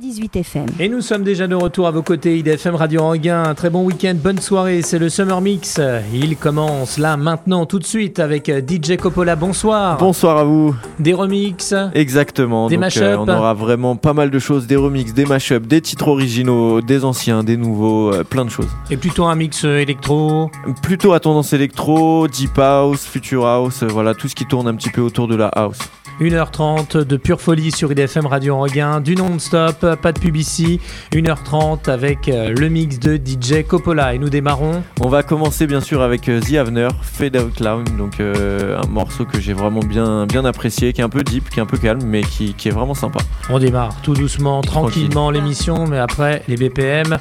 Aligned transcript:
98 0.00 0.36
FM. 0.36 0.66
Et 0.78 0.88
nous 0.88 1.00
sommes 1.00 1.24
déjà 1.24 1.48
de 1.48 1.54
retour 1.56 1.88
à 1.88 1.90
vos 1.90 2.02
côtés, 2.02 2.38
IDFM 2.38 2.76
Radio 2.76 3.00
Anguin. 3.00 3.42
Un 3.42 3.54
très 3.54 3.68
bon 3.68 3.84
week-end, 3.84 4.14
bonne 4.14 4.38
soirée, 4.38 4.80
c'est 4.82 4.98
le 4.98 5.08
Summer 5.08 5.40
Mix. 5.40 5.80
Il 6.14 6.36
commence 6.36 6.98
là, 6.98 7.16
maintenant, 7.16 7.66
tout 7.66 7.80
de 7.80 7.84
suite 7.84 8.20
avec 8.20 8.48
DJ 8.48 8.96
Coppola. 8.96 9.34
Bonsoir. 9.34 9.98
Bonsoir 9.98 10.36
à 10.38 10.44
vous. 10.44 10.74
Des 11.00 11.14
remixes. 11.14 11.74
Exactement. 11.94 12.68
Des 12.68 12.76
Donc, 12.76 12.82
mashups. 12.82 13.02
euh, 13.02 13.16
on 13.18 13.28
aura 13.28 13.54
vraiment 13.54 13.96
pas 13.96 14.12
mal 14.12 14.30
de 14.30 14.38
choses, 14.38 14.66
des 14.68 14.76
remixes, 14.76 15.14
des 15.14 15.24
mashups, 15.24 15.66
des 15.66 15.80
titres 15.80 16.06
originaux, 16.08 16.80
des 16.80 17.04
anciens, 17.04 17.42
des 17.42 17.56
nouveaux, 17.56 18.12
euh, 18.12 18.22
plein 18.22 18.44
de 18.44 18.50
choses. 18.50 18.70
Et 18.90 18.96
plutôt 18.96 19.24
un 19.24 19.34
mix 19.34 19.64
euh, 19.64 19.78
électro. 19.78 20.50
Plutôt 20.82 21.12
à 21.12 21.18
tendance 21.18 21.52
électro, 21.52 22.28
deep 22.28 22.56
house, 22.58 23.04
future 23.04 23.46
house, 23.46 23.82
euh, 23.82 23.86
voilà 23.88 24.14
tout 24.14 24.28
ce 24.28 24.36
qui 24.36 24.46
tourne 24.46 24.68
un 24.68 24.74
petit 24.76 24.90
peu 24.90 25.00
autour 25.00 25.26
de 25.26 25.34
la 25.34 25.48
house. 25.48 25.78
1h30 26.20 27.04
de 27.04 27.16
pure 27.16 27.40
folie 27.40 27.70
sur 27.70 27.92
IDFM 27.92 28.26
Radio 28.26 28.56
Anguin, 28.56 29.00
du 29.00 29.14
non-stop, 29.14 29.96
pas 30.02 30.12
de 30.12 30.18
publicité. 30.18 30.80
1h30 31.12 31.88
avec 31.88 32.28
euh, 32.28 32.52
le 32.56 32.68
mix 32.68 32.98
de 32.98 33.16
DJ 33.16 33.64
Coppola. 33.66 34.14
Et 34.14 34.18
nous 34.18 34.28
démarrons. 34.28 34.82
On 35.00 35.08
va 35.08 35.22
commencer 35.22 35.66
bien 35.66 35.80
sûr 35.80 36.02
avec 36.02 36.28
euh, 36.28 36.40
The 36.40 36.54
Avener, 36.54 36.88
Fade 37.02 37.36
Out 37.36 37.54
Clown, 37.54 37.84
donc 37.96 38.18
euh, 38.18 38.80
un 38.82 38.86
morceau 38.88 39.24
que 39.24 39.40
j'ai 39.40 39.52
vraiment 39.52 39.80
bien, 39.80 40.26
bien 40.26 40.44
apprécié, 40.44 40.92
qui 40.92 41.00
est 41.00 41.04
un 41.04 41.08
peu 41.08 41.22
deep, 41.22 41.50
qui 41.50 41.60
est 41.60 41.62
un 41.62 41.66
peu 41.66 41.78
calme, 41.78 42.02
mais 42.04 42.22
qui, 42.22 42.54
qui 42.54 42.68
est 42.68 42.72
vraiment 42.72 42.94
sympa. 42.94 43.20
On 43.48 43.58
démarre 43.58 43.94
tout 44.02 44.14
doucement, 44.14 44.60
tranquillement 44.60 45.30
l'émission, 45.30 45.86
mais 45.86 45.98
après 45.98 46.42
les 46.48 46.56
BPM 46.56 47.18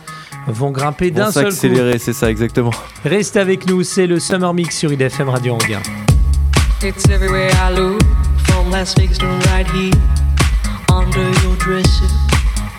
vont 0.48 0.72
grimper 0.72 1.12
d'un 1.12 1.32
seul 1.32 1.46
coup. 1.46 1.52
s'accélérer, 1.52 2.00
c'est 2.00 2.14
ça 2.14 2.32
exactement. 2.32 2.72
Restez 3.04 3.40
avec 3.40 3.68
nous, 3.68 3.84
c'est 3.84 4.08
le 4.08 4.20
Summer 4.20 4.54
Mix 4.54 4.76
sur 4.76 4.92
IDFM 4.92 5.30
Radio 5.30 5.54
Anguin. 5.54 5.82
It's 6.84 7.10
everywhere 7.10 7.52
I 7.56 7.76
look, 7.76 8.02
from 8.68 8.72
Las 8.72 8.94
Vegas 8.96 9.18
to 9.18 9.26
right 9.26 9.68
here, 9.72 9.94
under 10.92 11.30
your 11.42 11.56
dresser, 11.58 12.08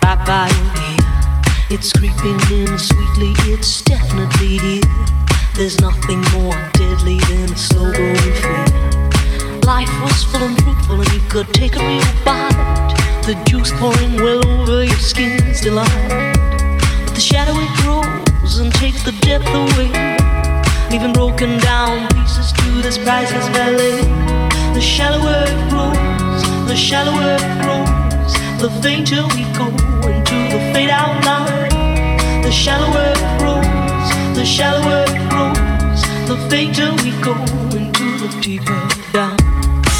right 0.03 0.21
by 0.25 0.47
your 0.57 0.71
ear. 0.91 1.57
It's 1.71 1.91
creeping 1.93 2.39
in 2.51 2.77
sweetly, 2.77 3.33
it's 3.51 3.81
definitely 3.81 4.57
here. 4.57 4.83
There's 5.55 5.79
nothing 5.81 6.21
more 6.33 6.53
deadly 6.73 7.17
than 7.29 7.51
a 7.51 7.57
slow 7.57 7.91
growing 7.91 8.17
fear. 8.17 8.65
Life 9.65 9.93
was 10.01 10.23
full 10.25 10.43
and 10.43 10.61
fruitful, 10.61 11.01
and 11.01 11.11
you 11.11 11.21
could 11.29 11.47
take 11.53 11.75
a 11.75 11.79
real 11.79 12.13
bite. 12.23 12.93
The 13.25 13.41
juice 13.47 13.71
pouring 13.73 14.15
well 14.15 14.45
over 14.47 14.83
your 14.83 14.99
skin's 14.99 15.61
delight. 15.61 15.89
But 17.05 17.15
the 17.15 17.21
shadow 17.21 17.53
it 17.55 17.71
grows 17.81 18.59
and 18.59 18.71
takes 18.73 19.03
the 19.03 19.13
depth 19.21 19.47
away 19.47 20.17
leaving 20.91 21.13
broken 21.13 21.59
down 21.59 22.07
pieces 22.09 22.51
to 22.51 22.81
this 22.81 22.97
priceless 22.97 23.47
ballet. 23.49 24.48
The 24.73 24.81
shallower 24.81 25.43
it 25.45 25.69
grows, 25.69 26.43
the 26.67 26.75
shallower 26.75 27.35
it 27.35 27.63
grows, 27.63 28.33
the 28.61 28.69
fainter 28.81 29.23
we 29.35 29.43
go 29.57 29.67
into 30.07 30.37
the 30.53 30.59
fade 30.73 30.89
out 30.89 31.23
line. 31.25 32.41
The 32.41 32.51
shallower 32.51 33.13
it 33.15 33.39
grows, 33.39 34.35
the 34.37 34.45
shallower 34.45 35.03
it 35.07 35.29
grows, 35.29 36.01
the 36.27 36.37
fainter 36.49 36.91
we 37.03 37.11
go 37.21 37.33
into 37.75 38.17
the 38.21 38.29
deeper 38.41 38.79
down. 39.11 39.37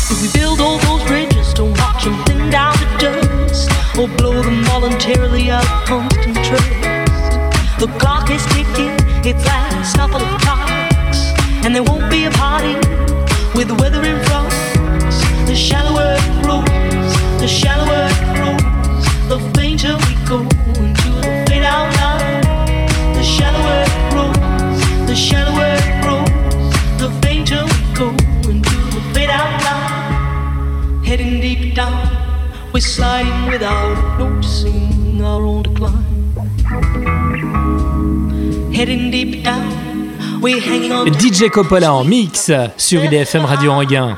If 0.10 0.22
we 0.22 0.40
build 0.40 0.60
all 0.62 0.78
those 0.80 1.04
bridges, 1.08 1.54
don't 1.54 1.78
watch 1.78 2.06
them 2.06 2.24
thin 2.26 2.50
down 2.50 2.74
to 2.78 2.86
dust, 2.98 3.70
or 3.98 4.08
blow 4.08 4.42
them 4.42 4.64
voluntarily 4.64 5.52
out 5.52 5.66
of 5.66 5.86
constant 5.86 6.36
trust. 6.46 7.80
The 7.80 7.88
clock 8.00 8.30
is 8.32 8.46
ticking, 8.48 8.96
its 9.26 9.46
last 9.46 9.96
couple 9.96 10.22
of 10.22 10.42
clocks, 10.42 11.34
and 11.66 11.76
there 11.76 11.84
won't 11.84 12.10
be 12.10 12.26
a 12.26 12.32
party 12.32 12.76
with 13.56 13.68
the 13.68 13.76
weather 13.76 14.04
in 14.04 14.16
front. 14.24 14.29
The 15.50 15.56
shallower 15.56 16.14
it 16.16 16.44
grows, 16.44 17.14
the 17.42 17.48
shallower 17.48 18.06
it 18.06 18.22
grows, 18.38 19.04
the 19.30 19.40
fainter 19.58 19.98
we 20.06 20.14
go 20.28 20.42
into 20.78 21.10
the 21.26 21.44
fade 21.48 21.64
out 21.64 21.90
line. 21.98 22.44
The 23.16 23.24
shallower 23.24 23.82
it 23.82 23.96
grows, 24.12 25.08
the 25.08 25.16
shallower 25.16 25.74
it 25.74 26.04
grows, 26.04 27.00
the 27.00 27.10
fainter 27.24 27.66
we 27.66 27.80
go 27.96 28.10
into 28.48 28.78
the 28.94 29.02
fade 29.12 29.32
out 29.32 29.58
line. 29.66 31.04
Heading 31.04 31.42
deep 31.42 31.74
down, 31.74 32.08
we're 32.72 32.80
sliding 32.82 33.48
without 33.48 34.20
noticing 34.20 35.20
our 35.24 35.44
own 35.44 35.64
decline. 35.64 36.06
Heading 38.72 39.10
deep 39.10 39.44
down, 39.44 40.42
we're 40.42 40.62
hanging 40.62 40.92
on 40.92 41.08
DJ 41.08 41.50
Coppola 41.50 41.92
en 41.92 42.04
mix 42.04 42.52
sur 42.78 43.04
IDFM 43.04 43.46
Radio 43.46 43.72
Anguin. 43.72 44.16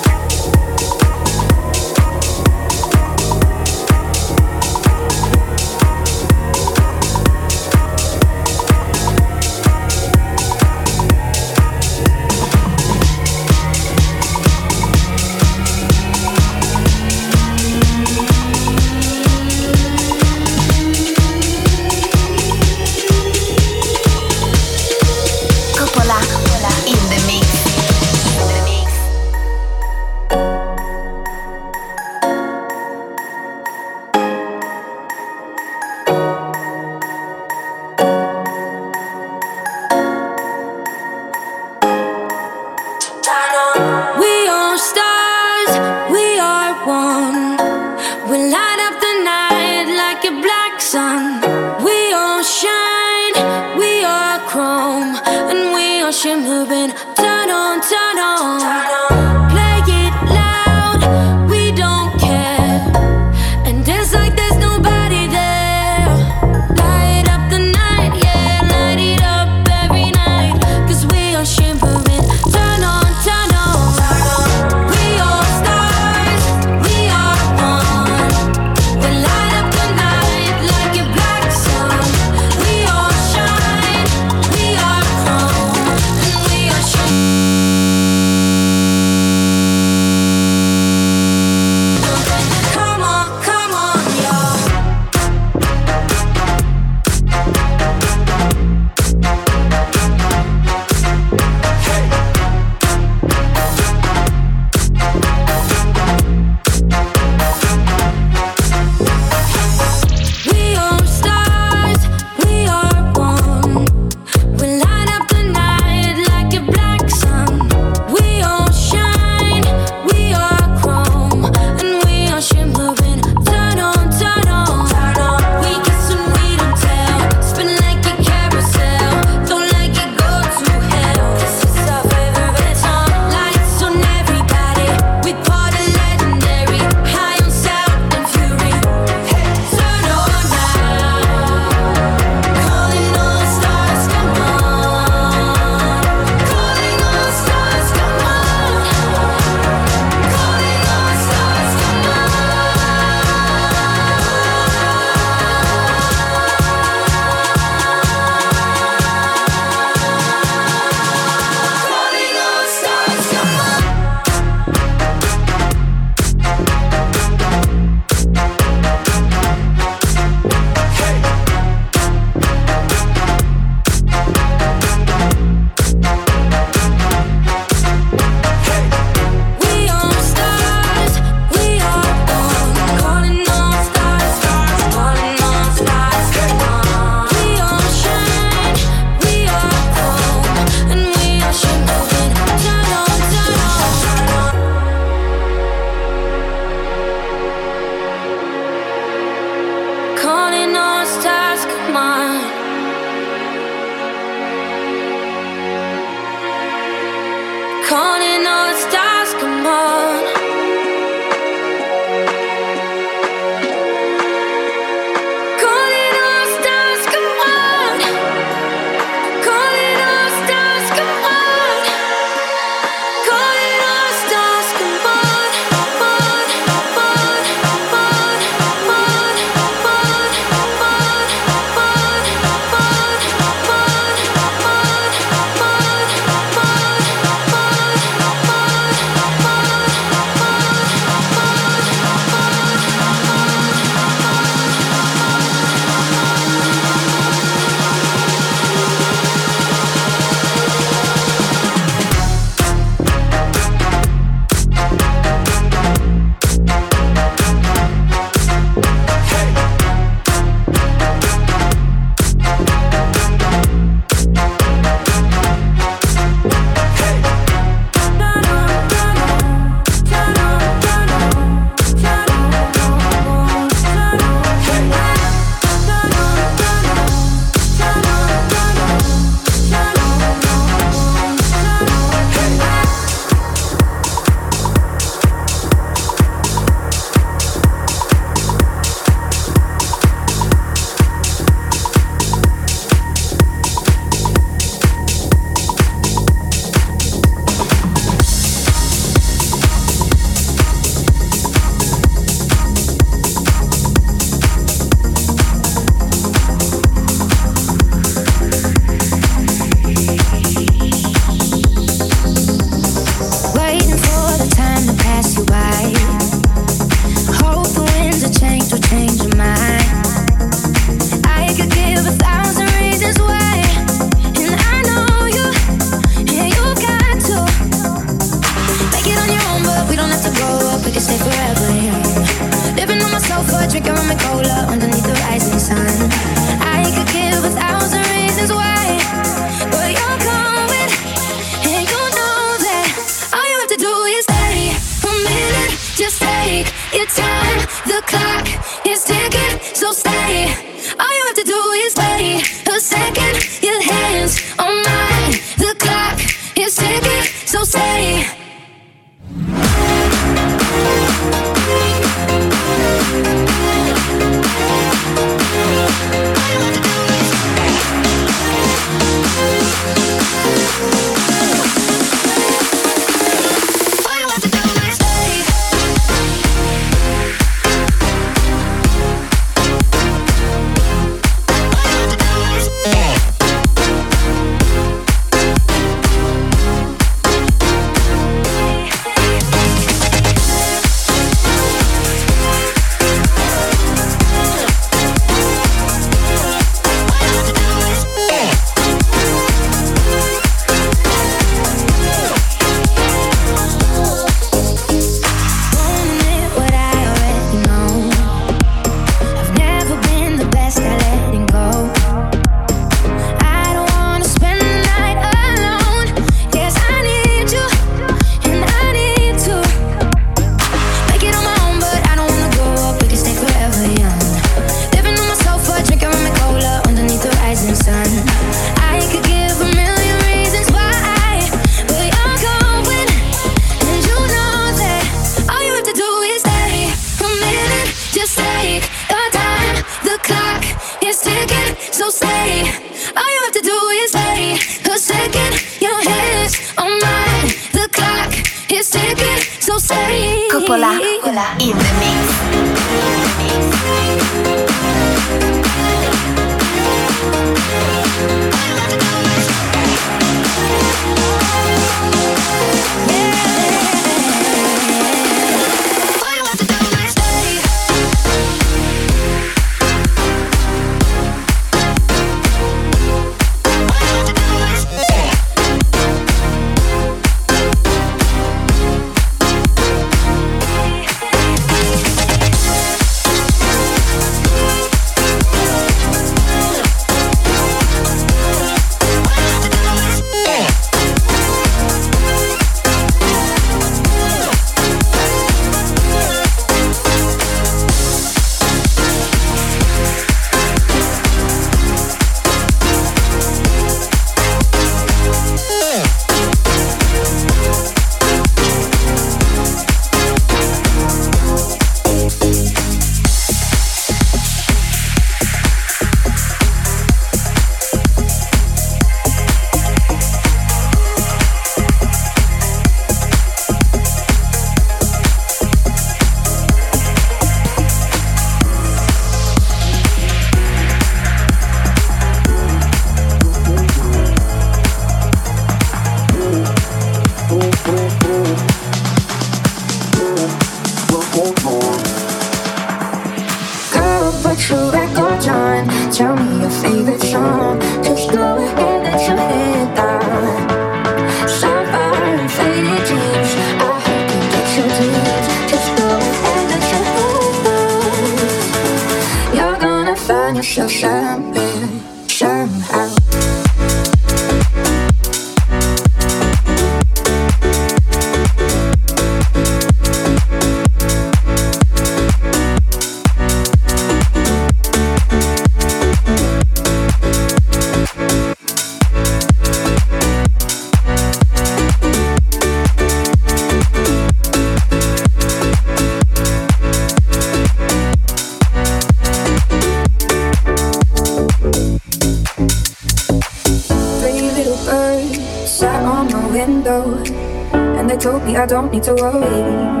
Don't 598.66 598.92
need 598.92 599.02
to 599.04 599.14
worry. 599.14 600.00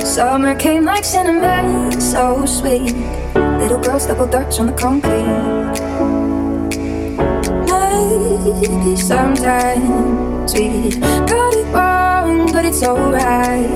Summer 0.00 0.54
came 0.54 0.84
like 0.84 1.04
cinnamon, 1.04 2.00
so 2.00 2.44
sweet. 2.46 2.94
Little 3.34 3.80
girls 3.80 4.06
double 4.06 4.26
dutch 4.26 4.60
on 4.60 4.66
the 4.66 4.72
concrete. 4.72 5.24
Maybe 7.66 8.96
sometimes 8.96 10.54
we 10.54 10.90
got 11.26 11.54
it 11.54 11.66
wrong, 11.74 12.52
but 12.52 12.64
it's 12.64 12.82
alright. 12.82 13.68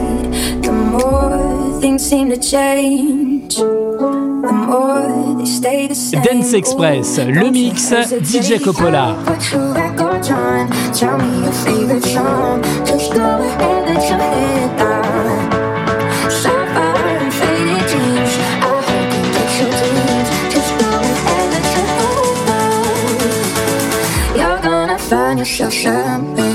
The 0.62 0.72
more 0.72 1.80
things 1.80 2.04
seem 2.04 2.30
to 2.30 2.36
change. 2.36 3.58
Dance 6.22 6.52
Express, 6.54 7.18
le 7.18 7.50
mix, 7.50 7.90
DJ 8.20 8.58
Coppola. 8.60 9.16
Tell 10.20 11.16
me 11.16 11.44
your 11.44 11.52
favorite 11.52 12.02
song. 12.02 12.62
Just 12.84 13.12
go 13.12 13.20
ahead 13.20 13.88
and 13.88 14.02
your 14.08 14.18
head 14.18 14.78
down. 14.78 15.48
Faded 17.38 17.84
dreams. 17.90 18.34
I 18.36 18.68
hope 18.88 19.10
you 19.14 19.22
get 19.34 19.50
your. 19.58 19.72
Just 20.54 20.72
go 20.80 20.88
ahead 20.88 21.50
and 21.56 21.66
your 21.74 21.86
head 21.98 22.36
down. 22.48 24.38
You're 24.38 24.60
gonna 24.60 24.98
find 24.98 25.38
yourself 25.38 25.72
somewhere, 25.72 26.47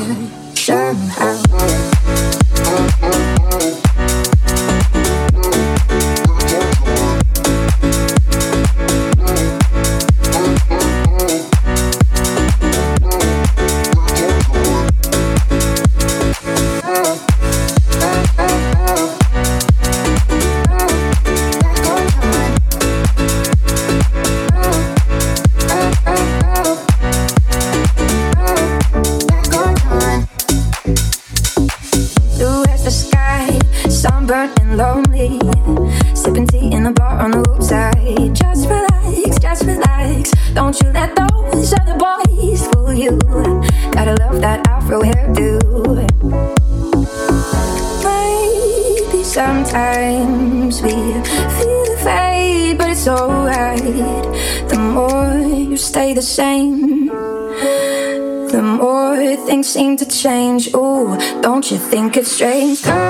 don't 61.63 61.71
you 61.71 61.77
think 61.77 62.17
it's 62.17 62.29
strange? 62.33 63.02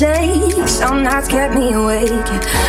Some 0.00 1.02
nights 1.02 1.28
kept 1.28 1.54
me 1.54 1.74
awake. 1.74 2.59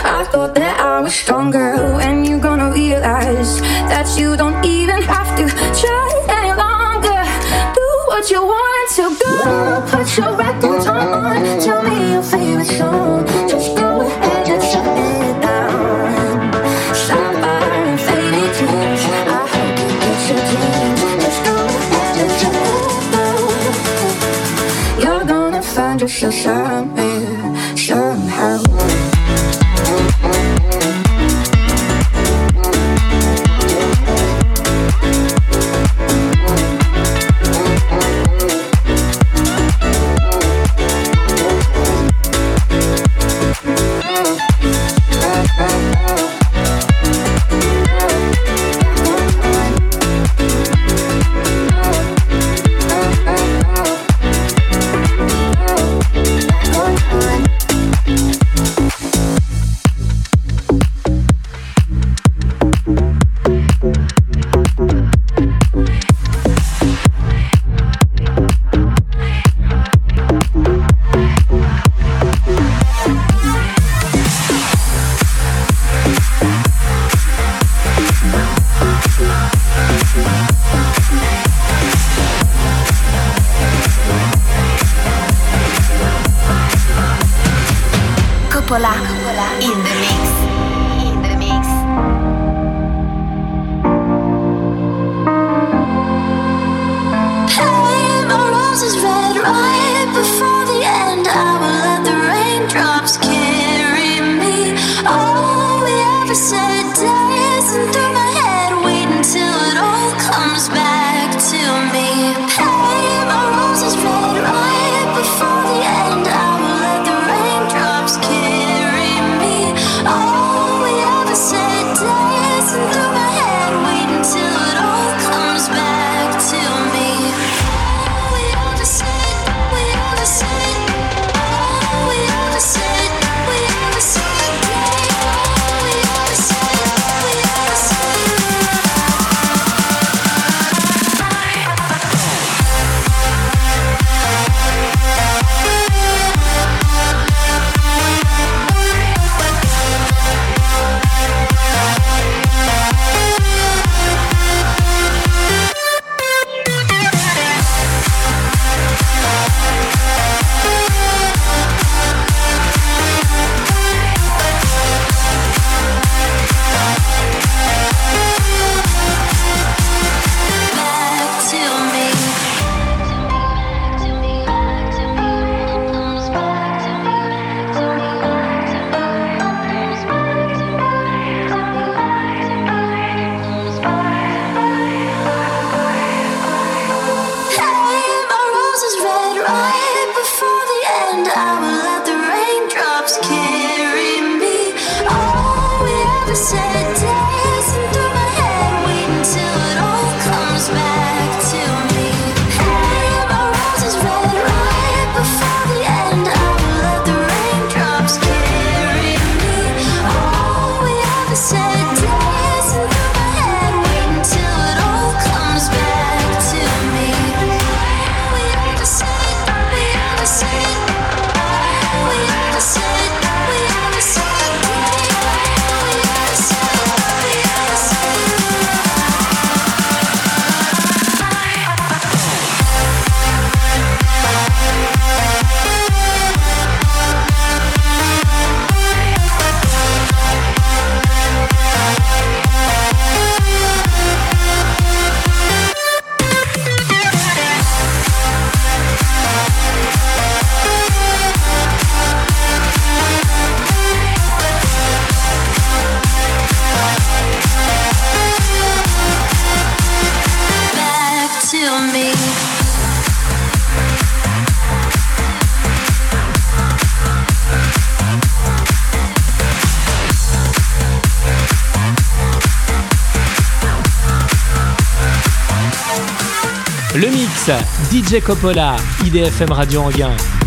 DJ 278.11 278.19
Coppola, 278.19 278.75
IDFM 279.05 279.53
Radio 279.53 279.83
Anguin. 279.83 280.40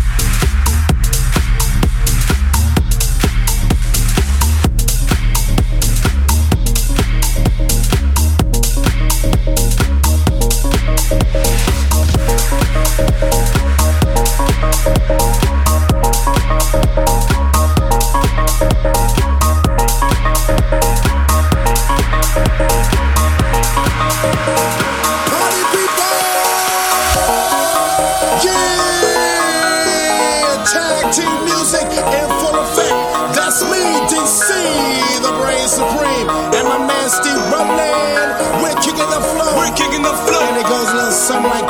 some 41.25 41.43
like 41.43 41.64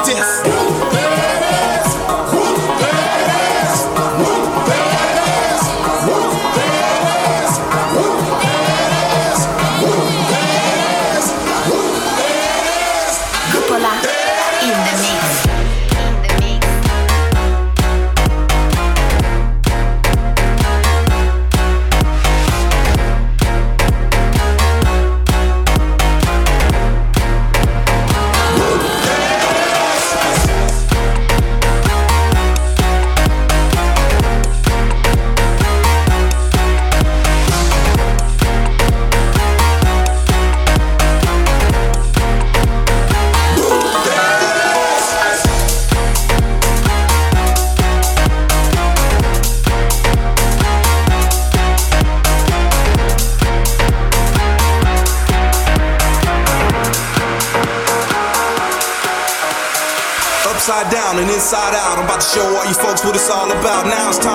show 62.35 62.43
all 62.57 62.65
you 62.67 62.73
folks 62.73 63.01
what 63.05 63.15
it's 63.15 63.29
all 63.29 63.49
about. 63.49 63.87
Now 63.87 64.09
it's 64.09 64.19
time 64.19 64.34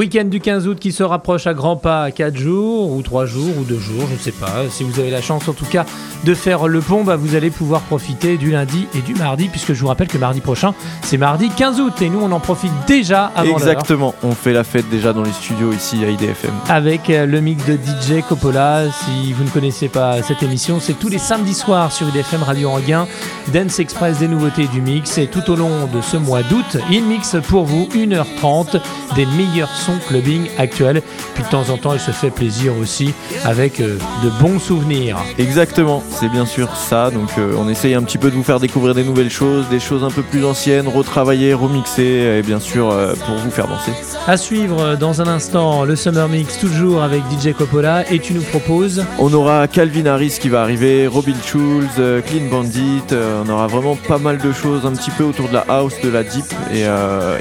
Week-end 0.00 0.24
du 0.24 0.40
15 0.40 0.66
août 0.66 0.78
qui 0.80 0.92
se 0.92 1.02
rapproche 1.02 1.46
à 1.46 1.52
grands 1.52 1.76
pas 1.76 2.04
à 2.04 2.10
4 2.10 2.34
jours, 2.34 2.90
ou 2.90 3.02
3 3.02 3.26
jours, 3.26 3.58
ou 3.58 3.64
2 3.64 3.78
jours, 3.78 4.06
je 4.08 4.14
ne 4.14 4.18
sais 4.18 4.32
pas. 4.32 4.66
Si 4.70 4.82
vous 4.82 4.98
avez 4.98 5.10
la 5.10 5.20
chance 5.20 5.46
en 5.46 5.52
tout 5.52 5.66
cas 5.66 5.84
de 6.24 6.34
faire 6.34 6.68
le 6.68 6.80
pont, 6.80 7.04
bah, 7.04 7.16
vous 7.16 7.34
allez 7.34 7.50
pouvoir 7.50 7.82
profiter 7.82 8.36
du 8.36 8.50
lundi 8.50 8.86
et 8.94 9.00
du 9.00 9.14
mardi, 9.14 9.48
puisque 9.48 9.72
je 9.72 9.80
vous 9.80 9.88
rappelle 9.88 10.08
que 10.08 10.18
mardi 10.18 10.40
prochain, 10.40 10.74
c'est 11.02 11.16
mardi 11.16 11.48
15 11.50 11.80
août, 11.80 12.02
et 12.02 12.08
nous 12.10 12.20
on 12.20 12.32
en 12.32 12.40
profite 12.40 12.72
déjà 12.86 13.32
avant. 13.34 13.52
Exactement, 13.52 14.14
on 14.22 14.32
fait 14.32 14.52
la 14.52 14.64
fête 14.64 14.88
déjà 14.90 15.12
dans 15.12 15.22
les 15.22 15.32
studios 15.32 15.72
ici 15.72 16.04
à 16.04 16.10
IDFM. 16.10 16.50
avec 16.68 17.10
euh, 17.10 17.26
le 17.26 17.40
mix 17.40 17.64
de 17.66 17.74
DJ 17.74 18.22
Coppola. 18.28 18.84
Si 18.90 19.32
vous 19.32 19.44
ne 19.44 19.48
connaissez 19.48 19.88
pas 19.88 20.22
cette 20.22 20.42
émission, 20.42 20.78
c'est 20.80 20.98
tous 20.98 21.08
les 21.08 21.18
samedis 21.18 21.54
soirs 21.54 21.92
sur 21.92 22.08
IDFM 22.08 22.42
Radio 22.42 22.70
Anguin. 22.70 23.06
Dance 23.52 23.78
Express 23.78 24.18
des 24.18 24.28
nouveautés 24.28 24.66
du 24.66 24.80
mix. 24.80 25.18
Et 25.18 25.26
tout 25.26 25.50
au 25.50 25.56
long 25.56 25.86
de 25.92 26.00
ce 26.00 26.16
mois 26.16 26.42
d'août, 26.42 26.76
il 26.90 27.04
mixe 27.04 27.36
pour 27.48 27.64
vous 27.64 27.88
1h30 27.94 28.80
des 29.16 29.26
meilleurs 29.26 29.70
sons 29.74 29.98
clubbing 30.08 30.48
actuels. 30.58 31.02
Puis 31.34 31.44
de 31.44 31.48
temps 31.48 31.68
en 31.70 31.76
temps, 31.76 31.94
il 31.94 32.00
se 32.00 32.10
fait 32.10 32.30
plaisir 32.30 32.72
aussi 32.76 33.12
avec 33.44 33.80
euh, 33.80 33.98
de 34.22 34.30
bons 34.40 34.58
souvenirs. 34.58 35.16
Exactement, 35.38 36.02
c'est 36.10 36.28
bien 36.28 36.46
sûr 36.46 36.76
ça. 36.76 37.10
Donc 37.10 37.30
euh, 37.38 37.54
on 37.58 37.68
essaye 37.68 37.94
un 37.94 38.02
petit 38.02 38.18
peu 38.18 38.30
de 38.30 38.34
vous 38.34 38.42
faire 38.42 38.60
découvrir 38.60 38.94
des 38.94 39.04
nouvelles 39.04 39.30
choses, 39.30 39.68
des 39.68 39.80
choses 39.80 40.04
un 40.04 40.10
peu 40.10 40.22
plus 40.22 40.44
anciennes, 40.44 40.88
retravaillées, 40.88 41.54
remixées 41.54 42.38
et 42.38 42.42
bien 42.42 42.60
sûr 42.60 42.90
euh, 42.90 43.14
pour 43.26 43.36
vous 43.36 43.50
faire 43.50 43.68
danser. 43.68 43.92
À 44.26 44.36
suivre 44.36 44.96
dans 44.96 45.22
un 45.22 45.26
instant 45.26 45.84
le 45.84 45.96
Summer 45.96 46.28
Mix, 46.28 46.58
toujours 46.58 47.02
avec 47.02 47.22
DJ 47.30 47.52
Coppola. 47.52 48.10
Et 48.10 48.18
tu 48.18 48.32
nous 48.32 48.42
proposes 48.42 49.04
On 49.18 49.32
aura 49.32 49.68
Calvin 49.68 50.06
Harris 50.06 50.38
qui 50.40 50.48
va 50.48 50.62
arriver, 50.62 51.06
Robin 51.06 51.34
Schulz, 51.44 51.88
euh, 51.98 52.20
Clean 52.20 52.48
Bandit. 52.50 53.02
on 53.12 53.48
aura 53.48 53.66
vraiment 53.66 53.96
pas 53.96 54.18
mal 54.18 54.38
de 54.38 54.52
choses 54.52 54.86
un 54.86 54.92
petit 54.92 55.10
peu 55.10 55.24
autour 55.24 55.48
de 55.48 55.54
la 55.54 55.64
house, 55.68 55.94
de 56.02 56.08
la 56.08 56.22
deep 56.22 56.44
et, 56.72 56.84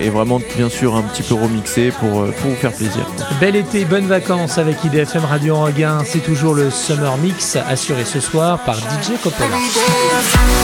et 0.03 0.09
vraiment 0.09 0.39
bien 0.55 0.69
sûr 0.69 0.95
un 0.95 1.01
petit 1.01 1.23
peu 1.23 1.35
remixé 1.35 1.91
pour, 1.91 2.09
pour 2.09 2.51
vous 2.51 2.55
faire 2.55 2.71
plaisir. 2.71 3.05
Bel 3.39 3.55
été, 3.55 3.85
bonnes 3.85 4.07
vacances 4.07 4.57
avec 4.57 4.83
IDFM 4.83 5.25
Radio 5.25 5.55
Anguin. 5.55 5.99
C'est 6.05 6.19
toujours 6.19 6.53
le 6.53 6.69
Summer 6.69 7.17
Mix 7.17 7.57
assuré 7.67 8.05
ce 8.05 8.19
soir 8.19 8.58
par 8.65 8.77
DJ 8.77 9.19
Coppola. 9.21 10.58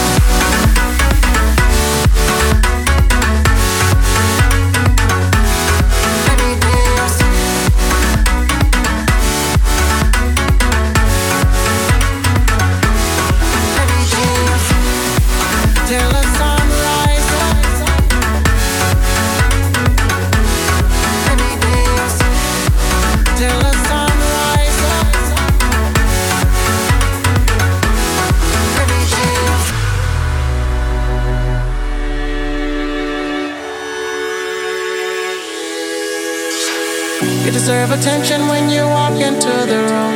attention 37.95 38.41
when 38.47 38.69
you 38.69 38.84
walk 38.97 39.15
into 39.29 39.53
the 39.71 39.79
room. 39.89 40.13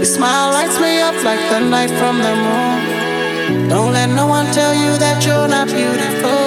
Your 0.00 0.10
smile 0.16 0.52
lights 0.52 0.78
me 0.80 1.00
up 1.00 1.16
like 1.22 1.42
the 1.52 1.60
night 1.60 1.92
from 2.00 2.16
the 2.26 2.34
moon. 2.46 3.68
Don't 3.68 3.92
let 3.92 4.08
no 4.08 4.26
one 4.26 4.46
tell 4.52 4.74
you 4.74 4.92
that 5.04 5.18
you're 5.26 5.48
not 5.48 5.68
beautiful. 5.68 6.44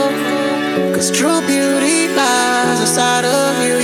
Cause 0.96 1.12
true 1.12 1.40
beauty 1.46 2.08
lies 2.18 2.80
inside 2.82 3.26
of 3.26 3.54
you. 3.68 3.75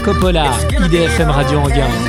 Coppola, 0.00 0.56
IDFM 0.84 1.30
Radio 1.30 1.60
Anguin. 1.60 2.01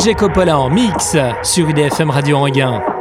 DJ 0.00 0.14
Coppola 0.14 0.58
en 0.58 0.70
mix 0.70 1.14
sur 1.42 1.68
IDFM 1.68 2.08
Radio 2.08 2.38
Anguin. 2.38 2.99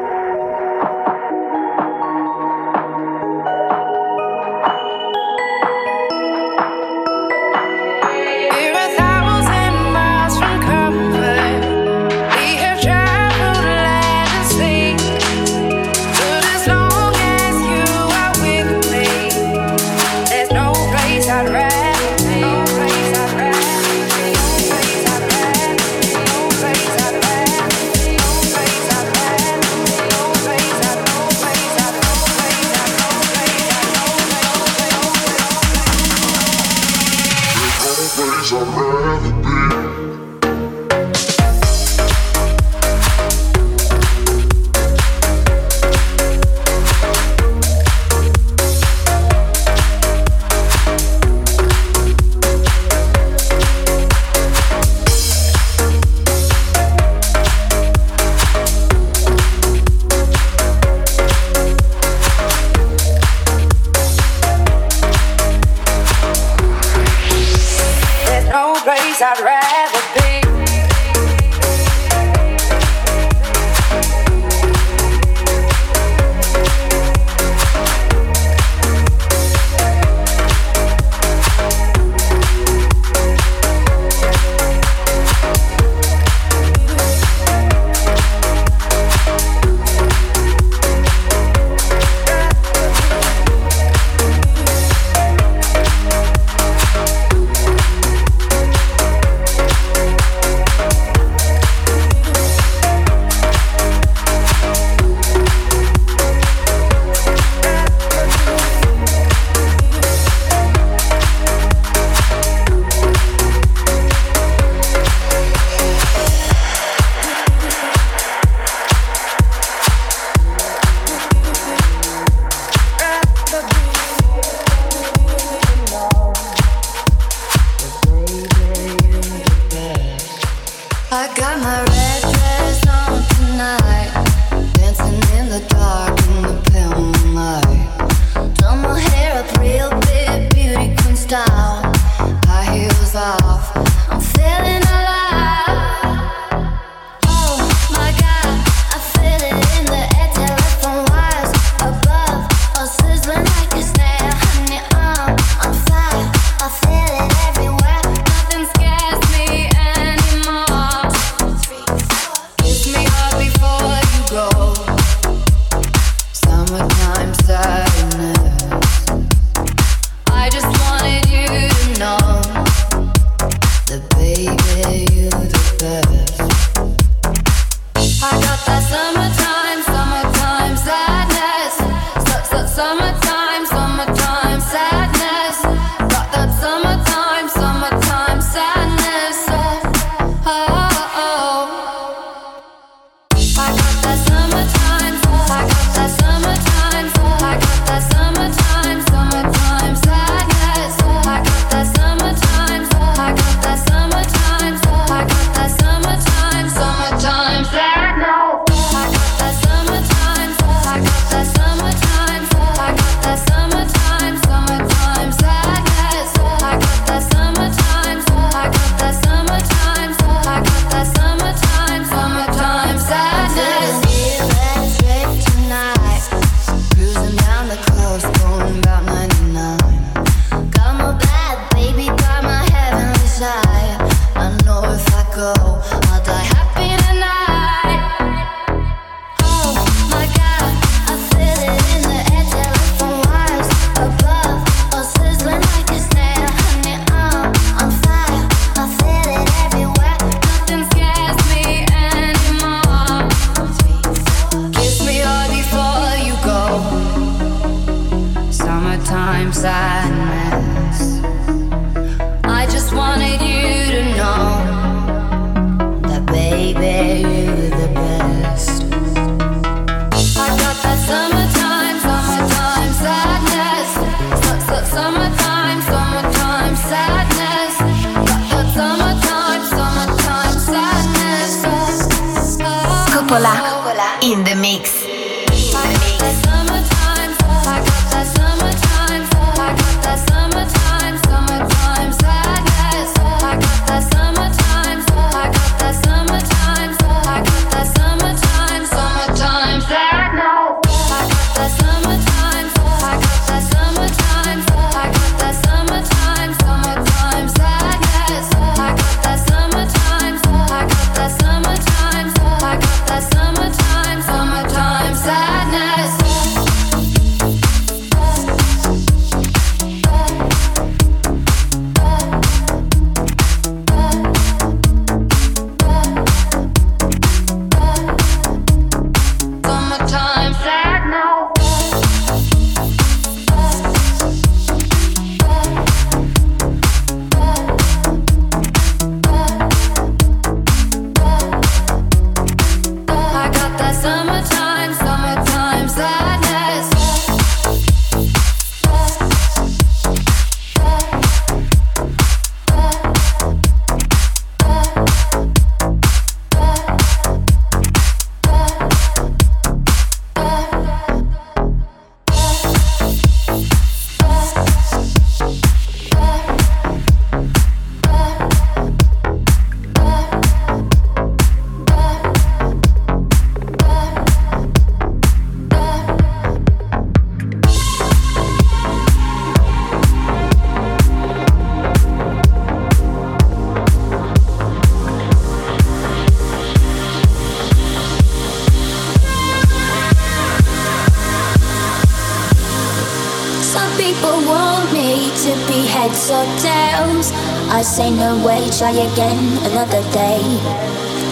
Try 398.79 398.91
again 398.91 399.43
another 399.67 400.01
day. 400.15 400.39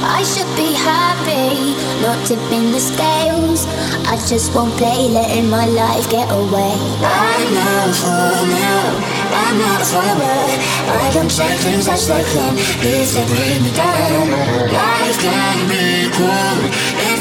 I 0.04 0.22
should 0.28 0.52
be 0.60 0.76
happy, 0.76 1.72
not 2.04 2.20
tipping 2.28 2.74
the 2.74 2.80
scales. 2.80 3.66
I 4.04 4.20
just 4.28 4.54
won't 4.54 4.74
play, 4.76 5.08
letting 5.08 5.50
my 5.50 5.66
life 5.66 6.10
get 6.12 6.28
away. 6.30 6.76
I'm 7.08 7.48
not 7.56 7.96
for 8.04 8.36
now, 8.52 8.84
I'm 9.32 9.58
not 9.64 9.82
forward. 9.88 10.60
I 10.92 11.10
don't 11.14 11.32
take 11.32 11.60
things 11.64 11.88
as 11.88 12.06
they 12.10 12.24
come, 12.36 12.58
if 12.84 13.16
they 13.16 13.26
bring 13.32 13.64
me 13.64 13.72
down. 13.72 14.28
Life 14.68 15.18
can 15.24 15.58
be 15.72 16.12
cool 16.20 16.97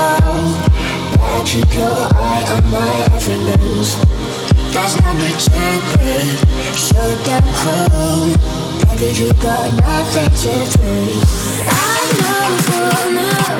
I 0.00 1.42
keep 1.44 1.74
your 1.74 1.90
eye 1.90 2.44
on 2.54 2.70
my 2.70 2.86
every 3.16 3.34
move. 3.34 3.90
There's 4.70 4.94
no 5.02 5.10
need 5.18 5.38
to 5.42 5.50
be 5.50 6.14
So 6.78 7.02
damn 7.26 7.42
cold, 7.58 8.38
baby, 8.94 9.10
you 9.18 9.32
got 9.42 9.74
nothing 9.74 10.30
to 10.42 10.52
prove. 10.78 11.18
Not 12.22 12.52
fool, 12.62 12.94
I'm 12.94 13.14
not. 13.14 13.58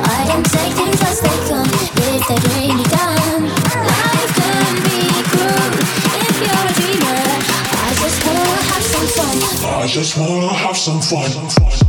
I 0.00 0.32
take 0.44 0.76
if 0.80 0.96
they. 2.40 2.68
Life 3.84 4.32
can 4.38 4.74
be 4.86 4.98
cruel 5.28 5.76
if 6.24 6.36
you're 6.40 6.64
a 6.64 6.74
dreamer. 6.78 7.20
I 7.76 7.92
just 8.00 8.18
wanna 8.24 8.56
have 8.70 8.84
some 8.94 9.08
fun. 9.12 9.36
I 9.68 9.86
just 9.86 10.16
wanna 10.16 10.54
have 10.54 10.76
some 10.76 11.00
fun 11.02 11.87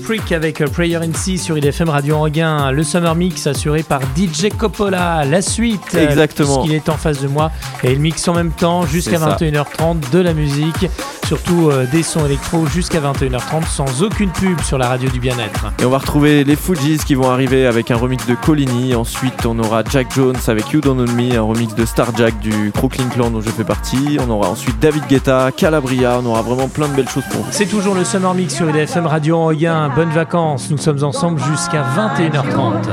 Prick 0.00 0.32
avec 0.32 0.64
Prayer 0.72 0.96
in 0.96 1.12
Sea 1.12 1.36
sur 1.38 1.56
IDFM 1.56 1.88
Radio 1.88 2.16
Anguin. 2.16 2.70
Le 2.72 2.82
Summer 2.82 3.14
Mix 3.14 3.46
assuré 3.46 3.82
par 3.82 4.00
DJ 4.16 4.48
Coppola. 4.56 5.24
La 5.24 5.42
suite, 5.42 5.94
Exactement. 5.94 6.62
qu'il 6.62 6.72
est 6.74 6.88
en 6.88 6.96
face 6.96 7.20
de 7.20 7.28
moi. 7.28 7.50
Et 7.84 7.92
il 7.92 8.00
mixe 8.00 8.26
en 8.28 8.34
même 8.34 8.50
temps 8.52 8.86
jusqu'à 8.86 9.18
21h30 9.18 10.10
de 10.12 10.18
la 10.18 10.32
musique 10.34 10.86
surtout 11.30 11.70
euh, 11.70 11.86
des 11.86 12.02
sons 12.02 12.26
électro 12.26 12.66
jusqu'à 12.66 12.98
21h30 12.98 13.64
sans 13.64 14.02
aucune 14.02 14.30
pub 14.30 14.60
sur 14.62 14.78
la 14.78 14.88
radio 14.88 15.08
du 15.08 15.20
bien-être. 15.20 15.66
Et 15.80 15.84
on 15.84 15.90
va 15.90 15.98
retrouver 15.98 16.42
les 16.42 16.56
Fujis 16.56 16.98
qui 17.06 17.14
vont 17.14 17.30
arriver 17.30 17.68
avec 17.68 17.92
un 17.92 17.96
remix 17.96 18.26
de 18.26 18.34
Colini. 18.34 18.96
Ensuite, 18.96 19.46
on 19.46 19.56
aura 19.60 19.84
Jack 19.88 20.08
Jones 20.12 20.34
avec 20.48 20.72
You 20.72 20.80
Don't 20.80 20.96
Know 20.96 21.14
Me, 21.14 21.38
un 21.38 21.42
remix 21.42 21.72
de 21.76 21.86
Star 21.86 22.08
Jack 22.16 22.40
du 22.40 22.72
Crooklyn 22.72 23.06
Clan 23.10 23.30
dont 23.30 23.40
je 23.40 23.48
fais 23.48 23.62
partie. 23.62 24.18
On 24.26 24.28
aura 24.28 24.48
ensuite 24.48 24.80
David 24.80 25.04
Guetta, 25.08 25.52
Calabria. 25.56 26.18
On 26.20 26.26
aura 26.26 26.42
vraiment 26.42 26.66
plein 26.66 26.88
de 26.88 26.94
belles 26.94 27.08
choses 27.08 27.22
pour 27.30 27.42
vous. 27.42 27.48
C'est 27.52 27.66
toujours 27.66 27.94
le 27.94 28.02
Summer 28.02 28.34
Mix 28.34 28.56
sur 28.56 28.68
IDFM 28.68 29.06
Radio 29.06 29.36
Anguin. 29.36 29.88
Bonnes 29.94 30.10
vacances. 30.10 30.68
Nous 30.68 30.78
sommes 30.78 31.04
ensemble 31.04 31.40
jusqu'à 31.40 31.84
21h30. 31.96 32.88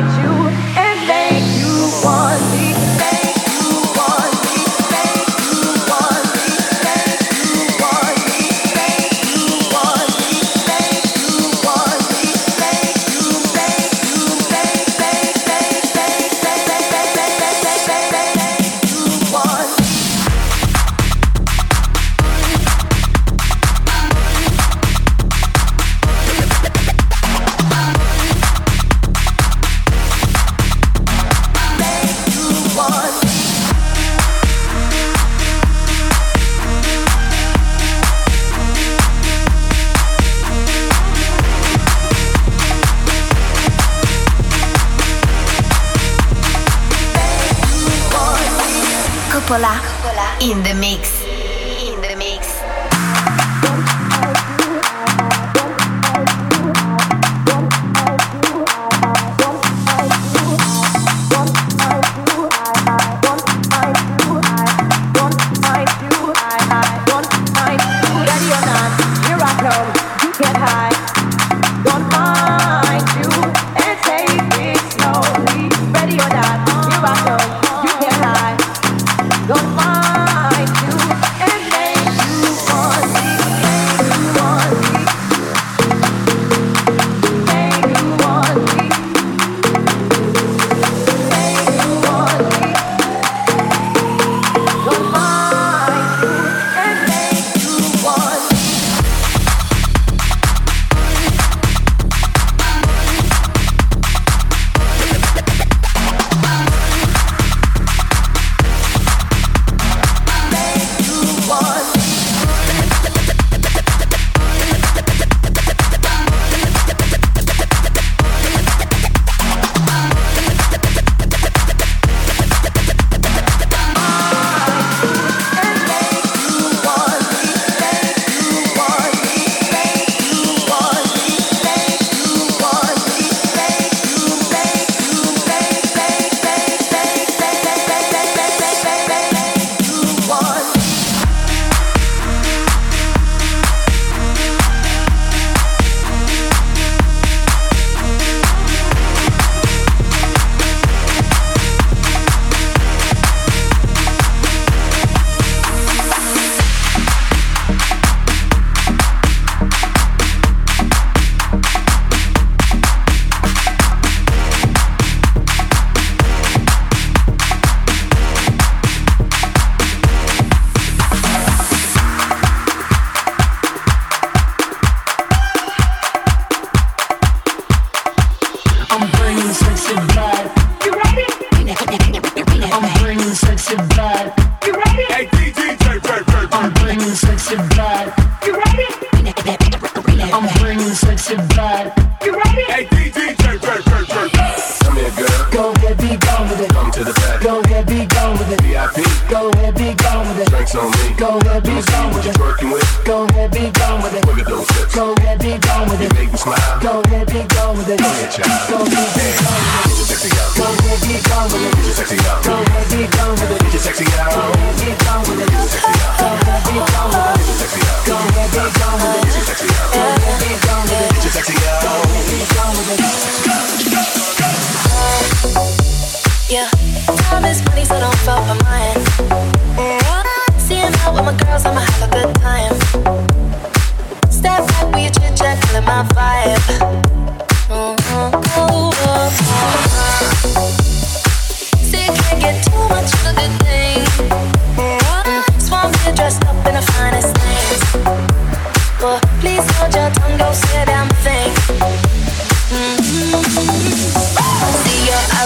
in 0.00 0.37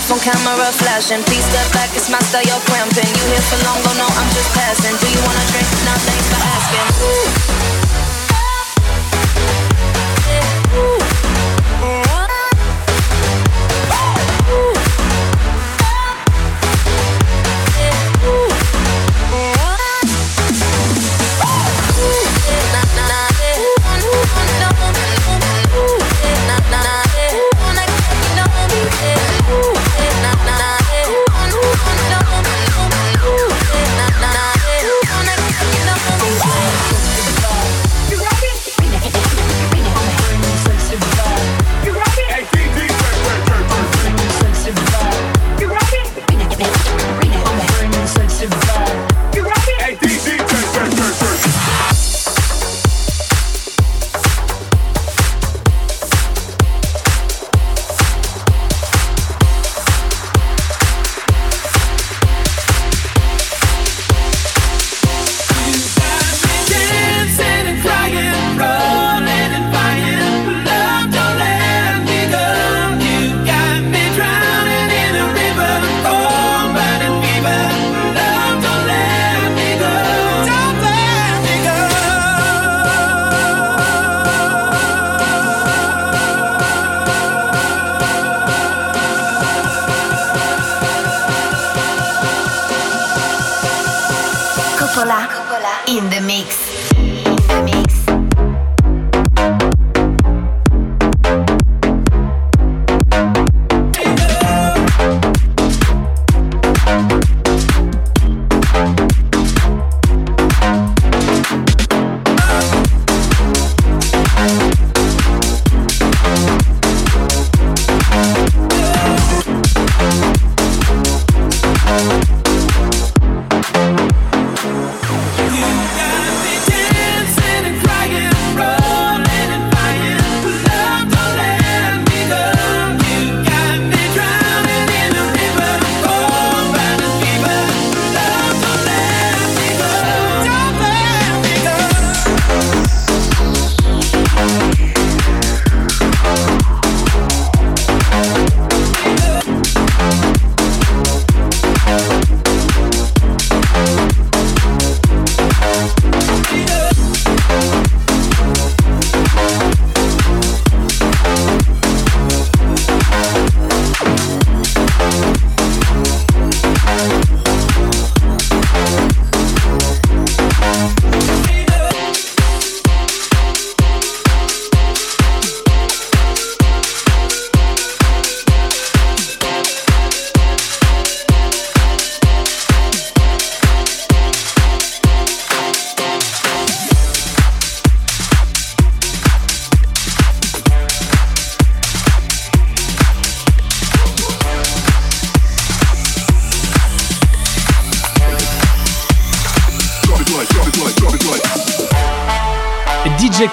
Lights 0.03 0.11
on 0.11 0.19
camera 0.19 0.73
flashing. 0.73 1.23
Please 1.23 1.45
step 1.45 1.71
back, 1.73 1.95
it's 1.95 2.11
my 2.11 2.19
style, 2.19 2.43
you're 2.43 2.59
cramping. 2.67 3.07
You 3.07 3.25
here 3.31 3.41
for 3.43 3.59
long, 3.65 3.79
oh 3.87 3.95
no, 3.95 4.07
I'm 4.19 4.29
just 4.35 4.51
passing. 4.53 4.97
Do 4.99 5.07
you 5.07 5.23
wanna 5.23 5.47
drink? 5.53 5.69
Now 5.85 5.95
thanks 5.95 6.27
for 6.27 6.43
asking. 6.43 7.79
Ooh. 7.79 7.82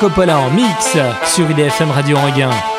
Coppola 0.10 0.39
en 0.39 0.49
mix 0.49 0.97
sur 1.36 1.51
IDFM 1.51 1.91
Radio 1.91 2.18
Anguin. 2.18 2.79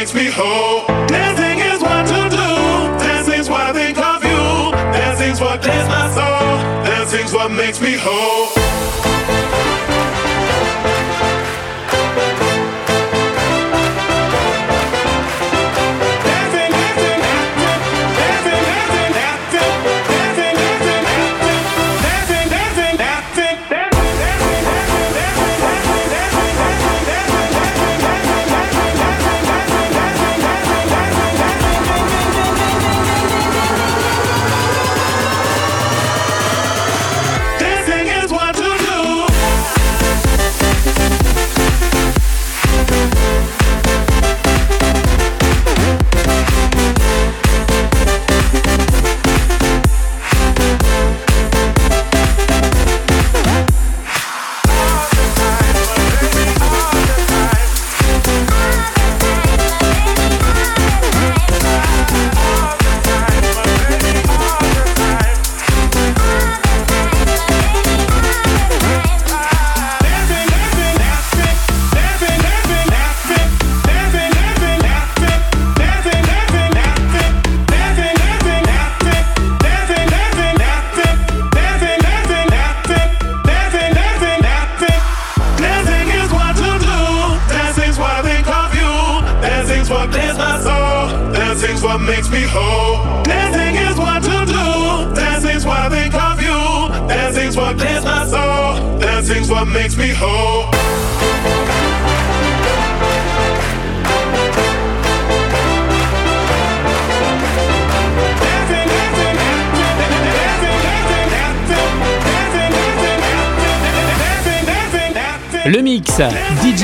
makes 0.00 0.14
me 0.14 0.30
whole. 0.30 0.86
Dancing 1.08 1.58
is 1.58 1.82
what 1.82 2.06
to 2.06 2.30
do. 2.34 3.04
Dancing's 3.04 3.50
what 3.50 3.60
I 3.60 3.72
think 3.74 3.98
of 3.98 4.24
you. 4.24 4.72
Dancing's 4.94 5.38
what 5.42 5.60
clears 5.60 5.88
my 5.88 6.08
soul. 6.14 6.56
Dancing's 6.86 7.34
what 7.34 7.50
makes 7.50 7.82
me 7.82 7.98
whole. 7.98 8.69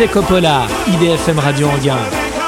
Coppola, 0.09 0.67
IDFM 0.87 1.39
Radio 1.39 1.69
Anguin. 1.69 2.46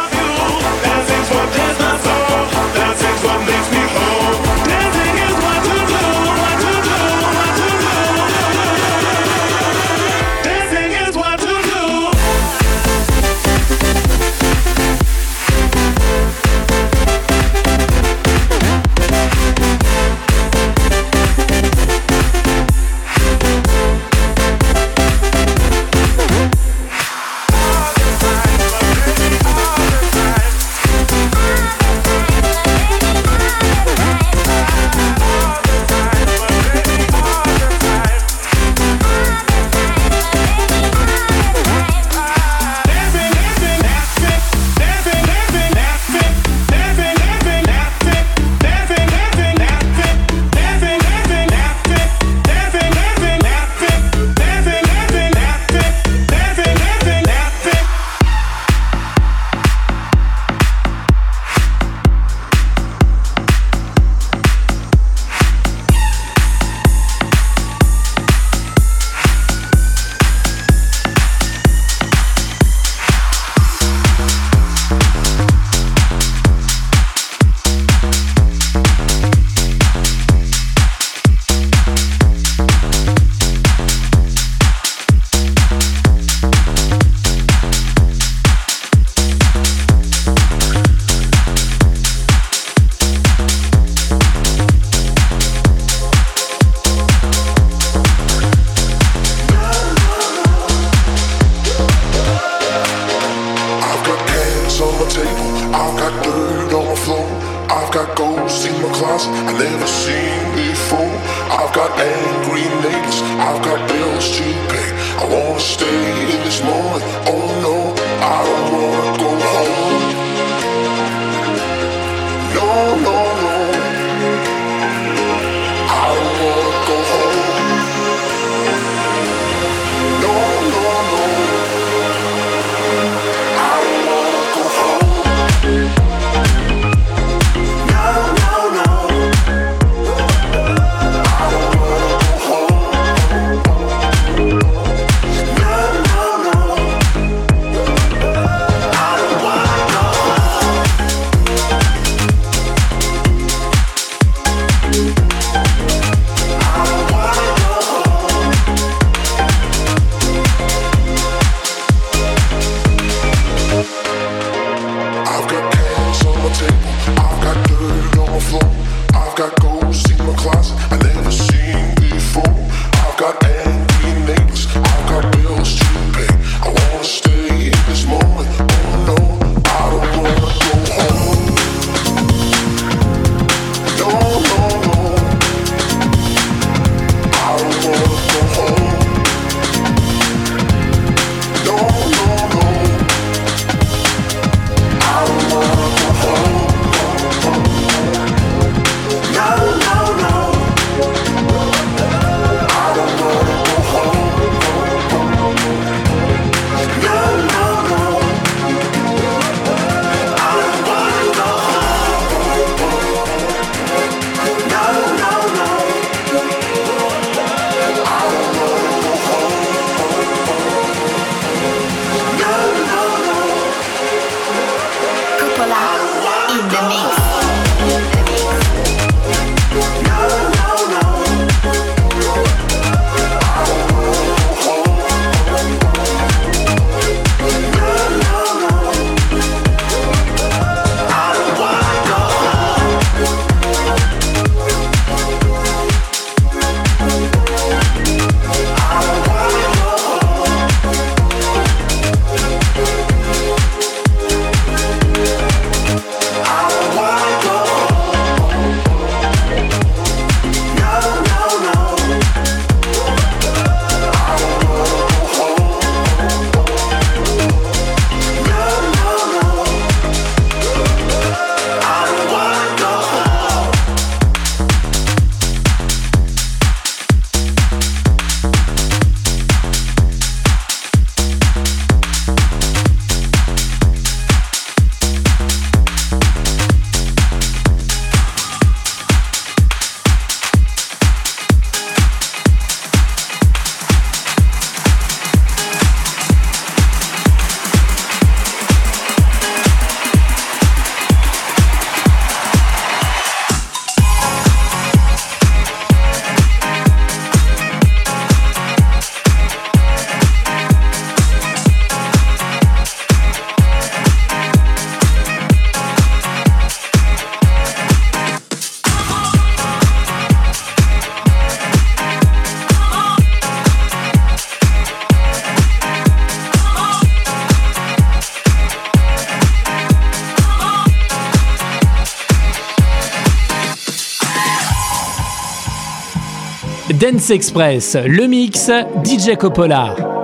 Express, 337.30 337.96
le 338.06 338.26
mix, 338.26 338.70
DJ 339.04 339.36
Coppola. 339.36 340.17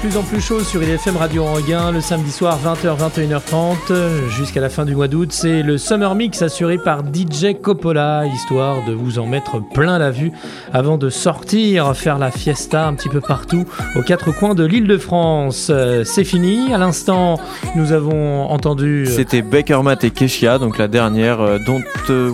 Plus 0.00 0.16
en 0.16 0.22
plus 0.22 0.40
chaud 0.40 0.60
sur 0.60 0.82
IFM 0.82 1.18
Radio 1.18 1.44
Anguin 1.44 1.92
le 1.92 2.00
samedi 2.00 2.30
soir 2.30 2.58
20h 2.64 2.96
21h30 2.96 4.30
jusqu'à 4.30 4.60
la 4.62 4.70
fin 4.70 4.86
du 4.86 4.94
mois 4.94 5.08
d'août. 5.08 5.28
C'est 5.30 5.62
le 5.62 5.76
Summer 5.76 6.14
Mix 6.14 6.40
assuré 6.40 6.78
par 6.78 7.02
DJ 7.02 7.60
Coppola, 7.60 8.24
histoire 8.26 8.82
de 8.86 8.94
vous 8.94 9.18
en 9.18 9.26
mettre 9.26 9.58
plein 9.74 9.98
la 9.98 10.10
vue 10.10 10.32
avant 10.72 10.96
de 10.96 11.10
sortir 11.10 11.94
faire 11.94 12.18
la 12.18 12.30
fiesta 12.30 12.86
un 12.86 12.94
petit 12.94 13.10
peu 13.10 13.20
partout 13.20 13.66
aux 13.94 14.00
quatre 14.00 14.32
coins 14.32 14.54
de 14.54 14.64
l'île 14.64 14.86
de 14.86 14.96
France. 14.96 15.68
Euh, 15.70 16.02
C'est 16.04 16.24
fini. 16.24 16.72
À 16.72 16.78
l'instant, 16.78 17.38
nous 17.76 17.92
avons 17.92 18.44
entendu. 18.48 19.04
euh, 19.06 19.10
C'était 19.10 19.42
Baker 19.42 19.80
Matt 19.84 20.02
et 20.04 20.10
Keshia, 20.10 20.58
donc 20.58 20.78
la 20.78 20.88
dernière 20.88 21.42
euh, 21.42 21.58
Don't 21.66 21.84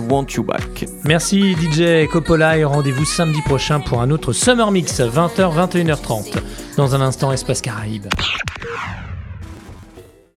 Want 0.09 0.27
You 0.37 0.43
Back. 0.43 0.85
Merci 1.03 1.53
DJ 1.55 2.07
Coppola 2.09 2.57
et 2.57 2.63
rendez-vous 2.63 3.03
samedi 3.05 3.41
prochain 3.41 3.81
pour 3.81 3.99
un 4.01 4.09
autre 4.09 4.31
Summer 4.31 4.71
Mix 4.71 5.01
20h 5.01 5.53
21h30. 5.69 6.37
Dans 6.77 6.93
un 6.93 7.01
instant, 7.01 7.31
Espace 7.31 7.59
Caraïbes. 7.61 8.05